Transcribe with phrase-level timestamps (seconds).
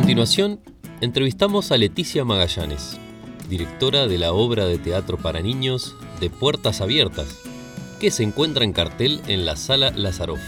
[0.00, 0.60] continuación,
[1.00, 3.00] entrevistamos a Leticia Magallanes,
[3.50, 7.40] directora de la obra de teatro para niños de Puertas Abiertas,
[7.98, 10.38] que se encuentra en cartel en la Sala Lazaroff.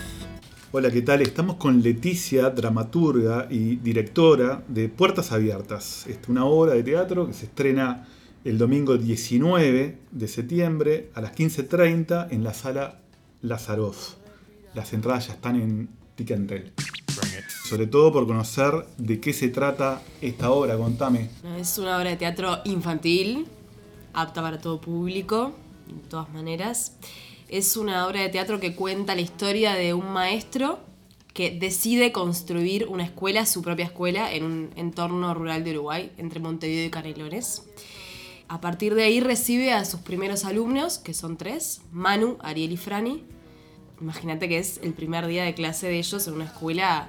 [0.71, 1.21] Hola, ¿qué tal?
[1.23, 6.07] Estamos con Leticia, dramaturga y directora de Puertas Abiertas.
[6.07, 8.07] Es una obra de teatro que se estrena
[8.45, 13.01] el domingo 19 de septiembre a las 15.30 en la Sala
[13.43, 14.15] Lazaroff.
[14.75, 16.73] Las entradas ya están en Ticantel.
[17.71, 21.31] Sobre todo por conocer de qué se trata esta obra, contame.
[21.57, 23.47] Es una obra de teatro infantil,
[24.13, 25.53] apta para todo público,
[25.87, 26.97] de todas maneras.
[27.49, 30.81] Es una obra de teatro que cuenta la historia de un maestro
[31.33, 36.41] que decide construir una escuela, su propia escuela, en un entorno rural de Uruguay, entre
[36.41, 37.69] Montevideo y Canelones.
[38.49, 42.77] A partir de ahí recibe a sus primeros alumnos, que son tres, Manu, Ariel y
[42.77, 43.23] Franny.
[44.01, 47.09] Imagínate que es el primer día de clase de ellos en una escuela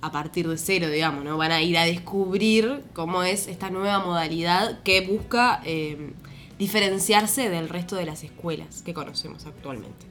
[0.00, 1.36] a partir de cero, digamos, ¿no?
[1.36, 6.12] Van a ir a descubrir cómo es esta nueva modalidad que busca eh,
[6.58, 10.06] diferenciarse del resto de las escuelas que conocemos actualmente.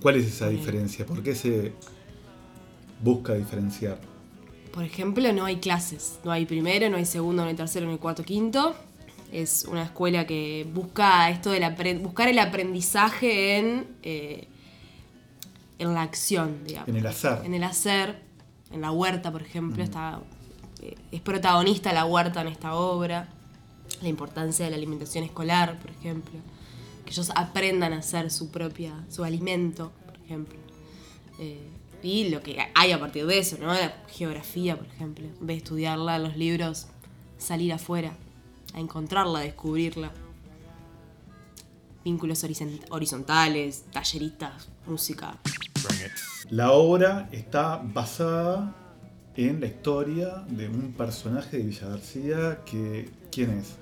[0.00, 1.06] ¿Cuál es esa diferencia?
[1.06, 1.72] ¿Por qué se
[3.02, 4.00] busca diferenciar?
[4.72, 7.92] Por ejemplo, no hay clases, no hay primero, no hay segundo, no hay tercero, no
[7.92, 8.74] hay cuarto, quinto.
[9.30, 14.48] Es una escuela que busca esto de buscar el aprendizaje en, eh,
[15.78, 16.88] en la acción, digamos.
[16.88, 17.38] En el hacer.
[17.44, 18.22] En el hacer,
[18.72, 20.20] en la huerta, por ejemplo, está,
[20.80, 23.28] eh, es protagonista la huerta en esta obra
[24.00, 26.32] la importancia de la alimentación escolar, por ejemplo,
[27.04, 30.58] que ellos aprendan a hacer su propia, su alimento, por ejemplo.
[31.38, 31.68] Eh,
[32.02, 33.72] y lo que hay a partir de eso, ¿no?
[33.72, 36.88] La geografía, por ejemplo, de estudiarla, los libros,
[37.38, 38.16] salir afuera,
[38.74, 40.10] a encontrarla, a descubrirla.
[42.04, 42.44] Vínculos
[42.90, 45.38] horizontales, talleritas, música.
[46.52, 48.76] La obra está basada
[49.38, 53.76] en la historia de un personaje de Villa García que ¿quién es?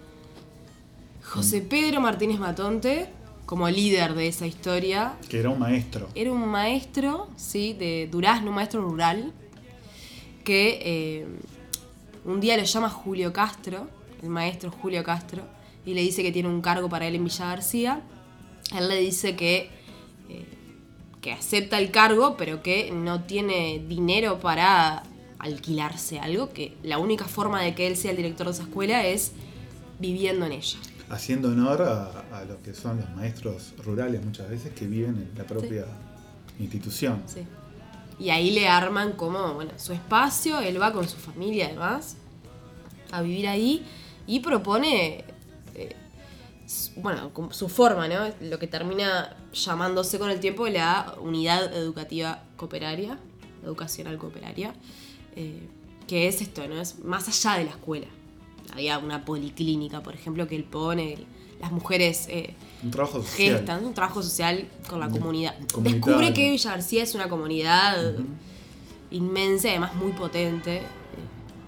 [1.21, 3.09] José Pedro Martínez Matonte,
[3.45, 5.17] como líder de esa historia.
[5.29, 6.11] Que era un maestro.
[6.15, 9.33] Era un maestro, sí, de Durazno, un maestro rural,
[10.45, 11.27] que eh,
[12.25, 13.89] un día lo llama Julio Castro,
[14.23, 15.43] el maestro Julio Castro,
[15.85, 18.03] y le dice que tiene un cargo para él en Villa García.
[18.79, 19.71] Él le dice que,
[20.29, 20.47] eh,
[21.21, 25.03] que acepta el cargo, pero que no tiene dinero para
[25.39, 29.07] alquilarse algo, que la única forma de que él sea el director de esa escuela
[29.07, 29.33] es
[29.99, 30.79] viviendo en ella
[31.11, 35.45] haciendo honor a, lo que son los maestros rurales muchas veces que viven en la
[35.45, 35.85] propia
[36.59, 37.23] institución.
[37.27, 37.45] Sí.
[38.19, 42.17] Y ahí le arman como, bueno, su espacio, él va con su familia además
[43.11, 43.85] a vivir ahí
[44.27, 45.25] y propone,
[45.75, 45.97] eh,
[46.97, 48.33] bueno, su forma, ¿no?
[48.41, 53.19] Lo que termina llamándose con el tiempo la unidad educativa cooperaria,
[53.65, 54.75] educacional cooperaria,
[55.37, 55.69] eh,
[56.07, 56.81] que es esto, ¿no?
[56.81, 58.07] Es más allá de la escuela
[58.73, 61.19] había una policlínica, por ejemplo, que él pone,
[61.61, 63.37] las mujeres eh, un trabajo social.
[63.37, 65.55] gestan, un trabajo social con la comunidad.
[65.59, 68.15] Descubre que Villa García es una comunidad
[69.11, 70.85] inmensa y además muy potente eh,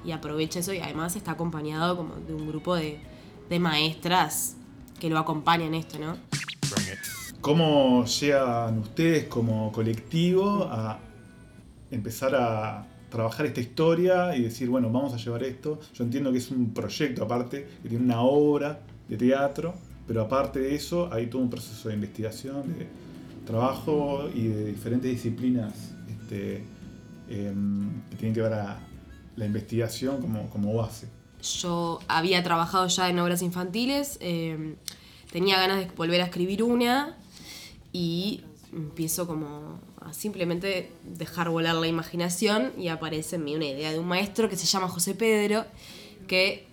[0.04, 3.00] y aprovecha eso y además está acompañado como de un grupo de,
[3.50, 4.56] de maestras
[5.02, 6.16] que lo acompañan en esto, ¿no?
[7.40, 10.96] ¿Cómo llegan ustedes como colectivo a
[11.90, 15.80] empezar a trabajar esta historia y decir, bueno, vamos a llevar esto.
[15.92, 19.74] Yo entiendo que es un proyecto aparte, que tiene una obra de teatro,
[20.06, 22.86] pero aparte de eso hay todo un proceso de investigación, de
[23.44, 25.74] trabajo y de diferentes disciplinas
[26.08, 26.62] este,
[27.28, 28.78] em, que tienen que ver a
[29.34, 31.08] la investigación como, como base.
[31.42, 34.76] Yo había trabajado ya en obras infantiles, em,
[35.30, 37.16] tenía ganas de volver a escribir una
[37.92, 43.92] y empiezo como a simplemente dejar volar la imaginación y aparece en mí una idea
[43.92, 45.64] de un maestro que se llama José Pedro,
[46.26, 46.66] que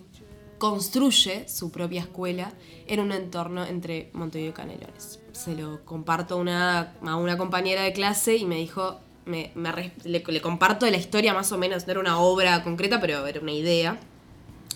[0.58, 2.52] construye su propia escuela
[2.86, 5.20] en un entorno entre Montevideo y Canelones.
[5.32, 9.52] Se lo comparto a una compañera de clase y me dijo, me,
[10.04, 13.52] le, comparto la historia más o menos, no era una obra concreta, pero era una
[13.52, 13.98] idea.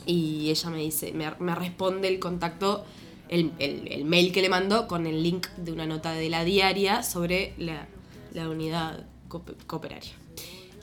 [0.06, 2.84] Y ella me dice, me, me responde el contacto
[3.28, 7.54] el, mail que le mandó con el link de una nota de la diaria sobre
[7.58, 7.88] la,
[8.48, 9.06] unidad
[9.66, 10.12] cooperaria.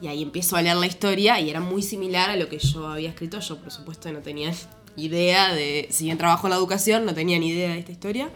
[0.01, 2.87] Y ahí empiezo a leer la historia y era muy similar a lo que yo
[2.87, 3.39] había escrito.
[3.39, 4.51] Yo, por supuesto, no tenía
[4.95, 5.87] idea de.
[5.91, 8.31] Si bien trabajo en la educación, no tenía ni idea de esta historia.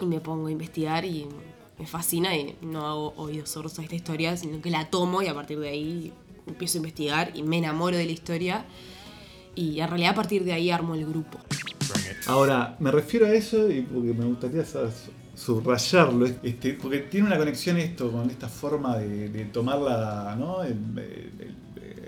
[0.00, 1.26] Y me pongo a investigar y
[1.78, 5.26] me fascina y no hago oídos sordos a esta historia, sino que la tomo y
[5.26, 6.12] a partir de ahí
[6.46, 8.64] empiezo a investigar y me enamoro de la historia.
[9.54, 11.38] Y en realidad a partir de ahí armo el grupo.
[12.26, 14.64] Ahora, me refiero a eso y porque me gustaría
[15.34, 19.48] subrayarlo, este, porque tiene una conexión esto con esta forma de,
[20.38, 20.58] ¿no?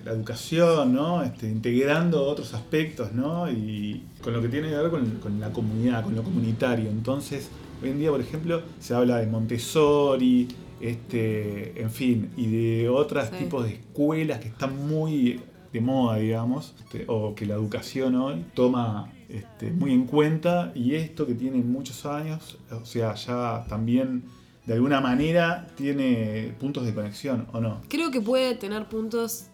[0.04, 1.22] la educación, ¿no?
[1.22, 3.50] Este, integrando otros aspectos, ¿no?
[3.50, 6.90] Y con lo que tiene que ver con, con la comunidad, con lo comunitario.
[6.90, 7.48] Entonces,
[7.82, 10.48] hoy en día, por ejemplo, se habla de Montessori,
[10.80, 13.44] este, en fin, y de otros Sí.
[13.44, 15.40] tipos de escuelas que están muy
[15.74, 20.94] de moda, digamos, este, o que la educación hoy toma este, muy en cuenta, y
[20.94, 24.22] esto que tiene muchos años, o sea, ya también
[24.66, 27.82] de alguna manera tiene puntos de conexión, ¿o no?
[27.88, 29.46] Creo que puede tener puntos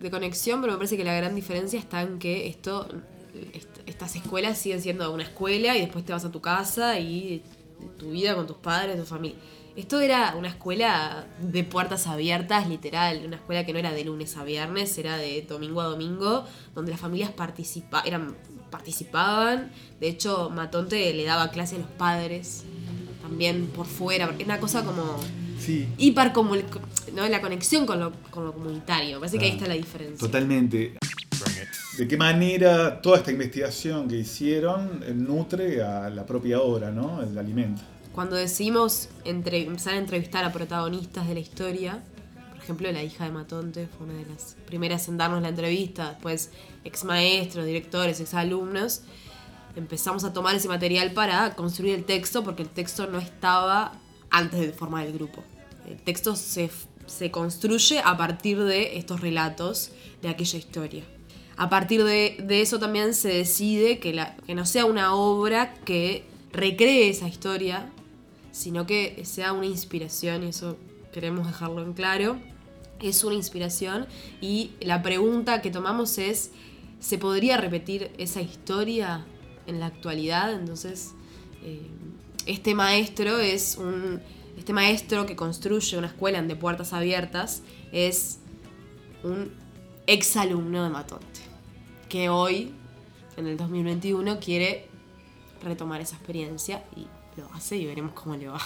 [0.00, 2.88] de conexión, pero me parece que la gran diferencia está en que esto,
[3.54, 7.42] est- estas escuelas siguen siendo una escuela y después te vas a tu casa y
[7.98, 9.38] tu vida con tus padres, tu familia.
[9.78, 14.36] Esto era una escuela de puertas abiertas, literal, una escuela que no era de lunes
[14.36, 16.44] a viernes, era de domingo a domingo,
[16.74, 18.34] donde las familias participa eran,
[18.72, 19.70] participaban.
[20.00, 22.64] De hecho, Matonte le daba clase a los padres,
[23.22, 24.24] también por fuera.
[24.36, 25.16] Era una cosa como
[25.60, 26.32] Sí, hiper
[27.14, 29.20] la conexión con lo, con lo comunitario.
[29.20, 30.18] Parece que ahí está la diferencia.
[30.18, 30.94] Totalmente.
[31.98, 37.22] ¿De qué manera toda esta investigación que hicieron eh, nutre a la propia obra, ¿no?
[37.22, 37.82] El alimento.
[38.18, 42.02] Cuando decidimos entre- empezar a entrevistar a protagonistas de la historia,
[42.50, 46.08] por ejemplo, la hija de Matonte fue una de las primeras en darnos la entrevista,
[46.10, 46.50] después
[46.82, 49.02] ex maestros, directores, ex alumnos,
[49.76, 53.92] empezamos a tomar ese material para construir el texto, porque el texto no estaba
[54.30, 55.44] antes de formar el grupo.
[55.88, 56.72] El texto se,
[57.06, 59.92] se construye a partir de estos relatos
[60.22, 61.04] de aquella historia.
[61.56, 65.72] A partir de, de eso también se decide que, la- que no sea una obra
[65.84, 67.92] que recree esa historia,
[68.52, 70.76] sino que sea una inspiración, y eso
[71.12, 72.38] queremos dejarlo en claro.
[73.00, 74.06] Es una inspiración
[74.40, 76.50] y la pregunta que tomamos es,
[76.98, 79.24] ¿se podría repetir esa historia
[79.66, 80.52] en la actualidad?
[80.52, 81.12] Entonces,
[81.62, 81.86] eh,
[82.46, 84.20] este maestro es un...
[84.56, 87.62] Este maestro que construye una escuela de puertas abiertas
[87.92, 88.40] es
[89.22, 89.52] un
[90.06, 91.40] exalumno de Matonte,
[92.08, 92.72] que hoy,
[93.36, 94.88] en el 2021, quiere
[95.62, 97.06] retomar esa experiencia y
[97.38, 98.60] lo hace y veremos cómo le va.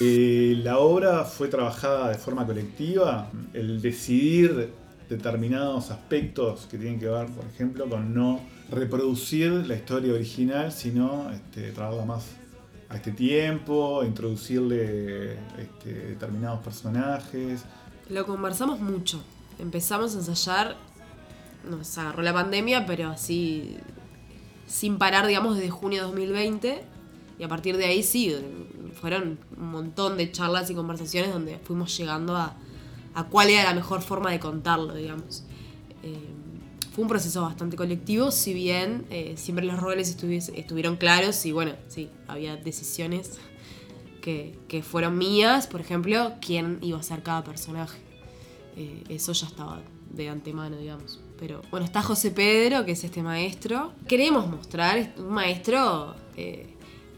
[0.00, 3.30] Eh, la obra fue trabajada de forma colectiva.
[3.52, 4.72] El decidir
[5.08, 8.40] determinados aspectos que tienen que ver, por ejemplo, con no
[8.70, 12.26] reproducir la historia original, sino este, traerla más
[12.90, 17.64] a este tiempo, introducirle este, determinados personajes.
[18.10, 19.22] Lo conversamos mucho.
[19.58, 20.76] Empezamos a ensayar,
[21.68, 23.78] nos agarró la pandemia, pero así
[24.66, 26.97] sin parar, digamos, desde junio de 2020.
[27.38, 28.34] Y a partir de ahí sí,
[29.00, 32.56] fueron un montón de charlas y conversaciones donde fuimos llegando a,
[33.14, 35.44] a cuál era la mejor forma de contarlo, digamos.
[36.02, 36.18] Eh,
[36.92, 41.72] fue un proceso bastante colectivo, si bien eh, siempre los roles estuvieron claros y bueno,
[41.86, 43.38] sí, había decisiones
[44.20, 47.98] que, que fueron mías, por ejemplo, quién iba a ser cada personaje.
[48.76, 49.80] Eh, eso ya estaba
[50.10, 51.20] de antemano, digamos.
[51.38, 53.92] Pero bueno, está José Pedro, que es este maestro.
[54.08, 56.16] Queremos mostrar un maestro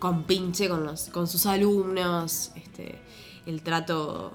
[0.00, 2.98] con pinche con, los, con sus alumnos, este,
[3.46, 4.32] el trato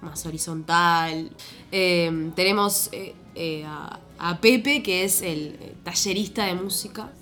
[0.00, 1.30] más horizontal.
[1.70, 7.12] Eh, tenemos eh, eh, a, a Pepe, que es el eh, tallerista de música,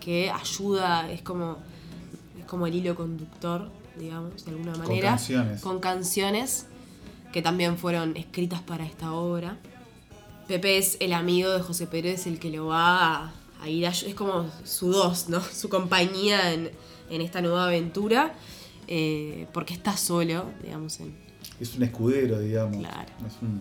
[0.00, 1.58] que ayuda, es como,
[2.38, 5.08] es como el hilo conductor, digamos, de alguna Con manera.
[5.10, 5.60] canciones.
[5.62, 6.66] Con canciones
[7.32, 9.58] que también fueron escritas para esta obra.
[10.48, 13.90] Pepe es el amigo de José Pérez, el que lo va a, a ir a...
[13.90, 15.40] Es como su dos, ¿no?
[15.52, 16.70] Su compañía en,
[17.10, 18.34] en esta nueva aventura.
[18.88, 21.14] eh, porque está solo, digamos, en
[21.60, 22.78] Es un escudero, digamos.
[22.78, 23.12] Claro.
[23.26, 23.60] Es un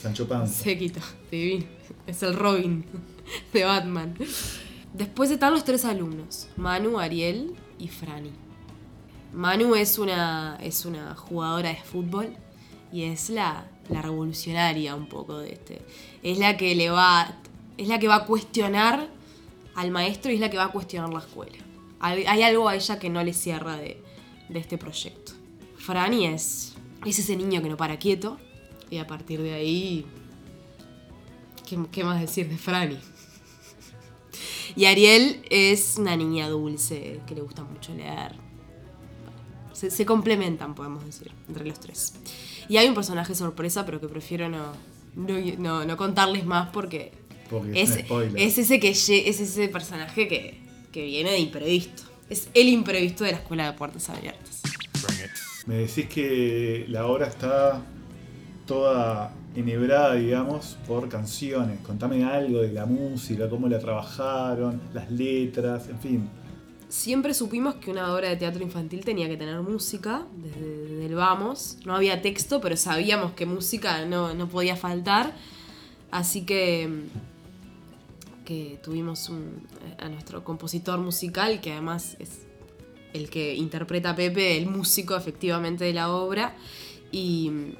[0.00, 0.52] Sancho Panza.
[0.64, 1.66] séquito, divino.
[2.06, 2.84] Es el Robin
[3.52, 4.14] de Batman.
[4.94, 8.30] Después están los tres alumnos, Manu, Ariel y Franny.
[9.32, 12.28] Manu es una, es una jugadora de fútbol
[12.92, 15.80] y es la, la revolucionaria un poco de este.
[16.22, 17.34] Es la que le va.
[17.78, 19.08] Es la que va a cuestionar
[19.74, 21.58] al maestro y es la que va a cuestionar la escuela.
[22.00, 24.02] Hay, algo a ella que no le cierra de,
[24.52, 25.32] este proyecto.
[25.76, 26.74] Franny es,
[27.06, 28.38] es ese niño que no para quieto
[28.90, 30.06] y a partir de ahí.
[31.90, 32.98] ¿Qué, más decir de Franny?
[34.76, 38.34] Y Ariel es una niña dulce que le gusta mucho leer.
[39.72, 42.14] Se, complementan, podemos decir, entre los tres.
[42.68, 44.72] Y hay un personaje sorpresa, pero que prefiero no,
[45.14, 47.12] no- no contarles más porque,
[47.52, 48.42] Porque es es, un spoiler.
[48.42, 50.58] es ese que es ese personaje que,
[50.90, 52.04] que viene de imprevisto.
[52.30, 54.62] Es el imprevisto de la escuela de puertas abiertas.
[55.66, 57.82] Me decís que la obra está
[58.66, 61.78] toda enhebrada, digamos, por canciones.
[61.80, 66.28] Contame algo de la música, cómo la trabajaron, las letras, en fin.
[66.88, 71.14] Siempre supimos que una obra de teatro infantil tenía que tener música, desde, desde el
[71.14, 71.78] vamos.
[71.84, 75.32] No había texto, pero sabíamos que música no, no podía faltar.
[76.10, 76.88] Así que,
[78.44, 79.30] que tuvimos
[79.98, 82.46] a nuestro compositor musical, que además es
[83.12, 86.56] el que interpreta a Pepe, el músico efectivamente de la obra,
[87.10, 87.74] y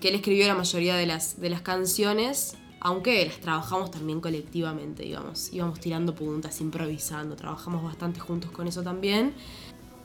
[0.00, 5.02] que él escribió la mayoría de las, de las canciones, aunque las trabajamos también colectivamente,
[5.02, 9.34] digamos, íbamos tirando puntas, improvisando, trabajamos bastante juntos con eso también.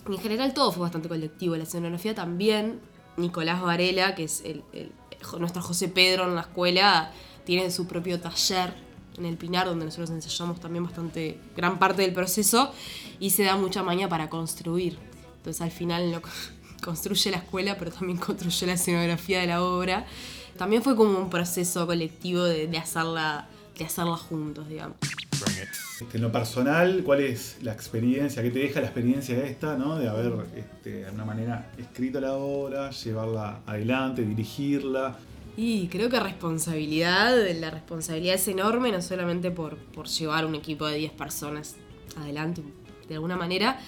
[0.07, 2.79] En general todo fue bastante colectivo, la escenografía también.
[3.15, 4.63] Nicolás Varela, que es el,
[5.39, 7.11] nuestro José Pedro en la escuela,
[7.45, 8.73] tiene su propio taller
[9.17, 12.71] en el Pinar, donde nosotros ensayamos también bastante, gran parte del proceso,
[13.19, 14.97] y se da mucha maña para construir.
[15.37, 16.21] Entonces al final lo
[16.83, 20.05] construye la escuela, pero también construye la escenografía de la obra.
[20.57, 24.97] También fue como un proceso colectivo de, de hacerla, de hacerla juntos, digamos.
[26.01, 28.41] Este, en lo personal, ¿cuál es la experiencia?
[28.41, 29.97] ¿Qué te deja la experiencia esta, ¿no?
[29.97, 35.17] de haber este, de alguna manera escrito la obra, llevarla adelante, dirigirla?
[35.55, 40.87] Y creo que responsabilidad, la responsabilidad es enorme, no solamente por, por llevar un equipo
[40.87, 41.75] de 10 personas
[42.17, 42.63] adelante
[43.07, 43.79] de alguna manera,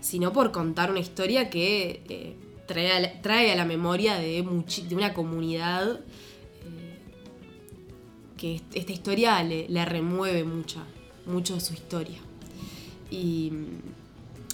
[0.00, 4.42] sino por contar una historia que eh, trae, a la, trae, a la, memoria de,
[4.88, 6.98] de una comunidad eh,
[8.36, 10.84] que esta historia le, le, remueve mucha,
[11.26, 12.18] mucho de su historia.
[13.10, 13.52] Y,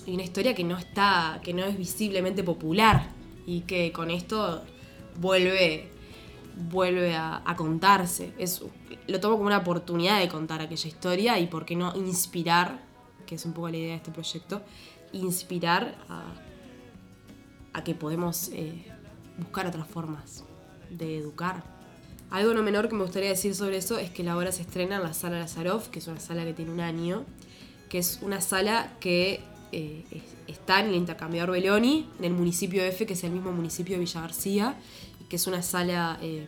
[0.07, 3.11] y, una historia que no está, que no es visiblemente popular
[3.47, 4.62] y que con esto
[5.21, 5.88] vuelve,
[6.69, 8.33] vuelve a, a contarse.
[8.38, 8.62] Es,
[9.07, 12.83] lo tomo como una oportunidad de contar aquella historia y por qué no inspirar,
[13.26, 14.62] que es un poco la idea de este proyecto,
[15.12, 16.23] inspirar a,
[17.73, 18.85] a que podemos eh,
[19.38, 20.45] buscar otras formas
[20.90, 21.62] de educar.
[22.31, 24.97] Algo no menor que me gustaría decir sobre eso es que la obra se estrena
[24.97, 27.25] en la sala Lazarov, que es una sala que tiene un año,
[27.88, 29.40] que es una sala que
[29.73, 30.05] eh,
[30.47, 34.00] está en el intercambiador Beloni, en el municipio F, que es el mismo municipio de
[34.00, 34.76] Villa García,
[35.30, 36.46] que es una sala eh,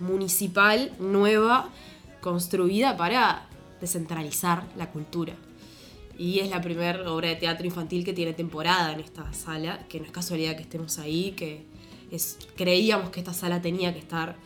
[0.00, 1.68] municipal nueva,
[2.22, 3.46] construida para
[3.80, 5.34] descentralizar la cultura.
[6.16, 9.98] Y es la primera obra de teatro infantil que tiene temporada en esta sala, que
[9.98, 11.64] no es casualidad que estemos ahí, que
[12.12, 14.36] es, creíamos que esta sala tenía que estar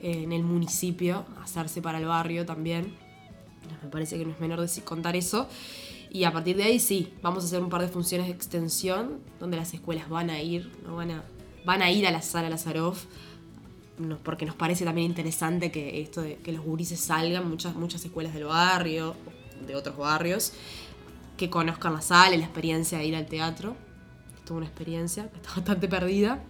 [0.00, 2.94] en el municipio, hacerse para el barrio también.
[3.82, 5.48] Me parece que no es menor decir, contar eso.
[6.10, 9.18] Y a partir de ahí sí, vamos a hacer un par de funciones de extensión
[9.40, 10.94] donde las escuelas van a ir, ¿no?
[10.94, 11.24] van, a,
[11.64, 12.96] van a ir a la sala Lazarov,
[14.22, 18.34] porque nos parece también interesante que esto de que los gurises salgan, muchas, muchas escuelas
[18.34, 19.14] del barrio,
[19.66, 20.52] de otros barrios,
[21.36, 23.76] que conozcan la sala y la experiencia de ir al teatro.
[24.36, 26.42] Es toda una experiencia que está bastante perdida.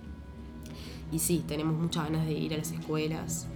[1.12, 3.47] Y sí, tenemos muchas ganas de ir a las escuelas,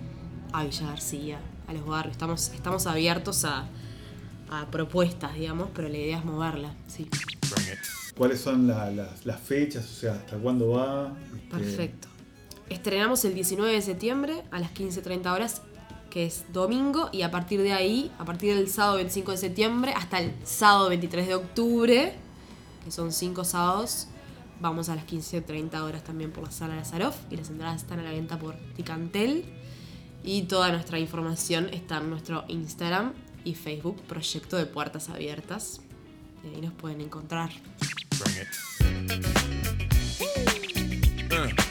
[0.52, 2.12] a Villa García, a los barrios.
[2.12, 3.66] Estamos, estamos abiertos a,
[4.50, 7.08] a propuestas, digamos, pero la idea es moverla, sí.
[8.18, 9.84] ¿Cuáles son la, la, las fechas?
[9.84, 11.16] O sea, ¿hasta cuándo va?
[11.36, 11.56] Este...
[11.56, 12.08] Perfecto.
[12.68, 15.62] Estrenamos el 19 de septiembre a las 15.30 horas
[16.10, 19.92] que es domingo, y a partir de ahí, a partir del sábado 25 de septiembre
[19.94, 22.14] hasta el sábado 23 de octubre,
[22.84, 24.08] que son cinco sábados,
[24.60, 28.02] vamos a las 15.30 horas también por la sala Lazarov, y las entradas están a
[28.02, 29.44] la venta por Ticantel,
[30.24, 33.12] y toda nuestra información está en nuestro Instagram
[33.44, 35.82] y Facebook, Proyecto de Puertas Abiertas,
[36.42, 37.50] y ahí nos pueden encontrar.
[41.30, 41.67] Uh.